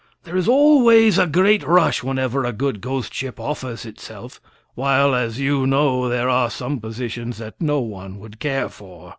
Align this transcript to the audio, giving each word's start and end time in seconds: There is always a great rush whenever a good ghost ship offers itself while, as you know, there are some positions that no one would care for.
There 0.23 0.35
is 0.35 0.47
always 0.47 1.19
a 1.19 1.27
great 1.27 1.61
rush 1.61 2.01
whenever 2.01 2.43
a 2.43 2.51
good 2.51 2.81
ghost 2.81 3.13
ship 3.13 3.39
offers 3.39 3.85
itself 3.85 4.41
while, 4.73 5.13
as 5.13 5.39
you 5.39 5.67
know, 5.67 6.09
there 6.09 6.27
are 6.27 6.49
some 6.49 6.79
positions 6.79 7.37
that 7.37 7.61
no 7.61 7.81
one 7.81 8.17
would 8.17 8.39
care 8.39 8.67
for. 8.67 9.09